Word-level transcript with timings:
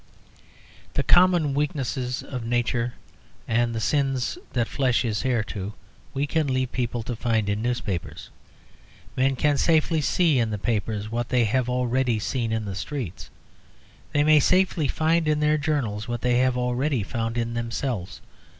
The 0.95 1.03
common 1.03 1.53
weakness 1.53 2.23
of 2.23 2.43
Nature 2.43 2.95
and 3.47 3.75
the 3.75 3.79
sins 3.79 4.35
that 4.53 4.67
flesh 4.67 5.05
is 5.05 5.23
heir 5.23 5.43
to 5.53 5.73
we 6.15 6.25
can 6.25 6.47
leave 6.51 6.71
people 6.71 7.03
to 7.03 7.15
find 7.15 7.47
in 7.47 7.61
newspapers. 7.61 8.31
Men 9.15 9.35
can 9.35 9.57
safely 9.57 10.01
see 10.01 10.39
in 10.39 10.49
the 10.49 10.57
papers 10.57 11.11
what 11.11 11.29
they 11.29 11.43
have 11.45 11.69
already 11.69 12.17
seen 12.17 12.51
in 12.51 12.65
the 12.65 12.73
streets. 12.73 13.29
They 14.11 14.23
may 14.23 14.39
safely 14.39 14.87
find 14.87 15.27
in 15.27 15.39
their 15.39 15.59
journals 15.59 16.07
what 16.07 16.21
they 16.21 16.39
have 16.39 16.57
already 16.57 17.03
found 17.03 17.37
in 17.37 17.53
themselves. 17.53 18.21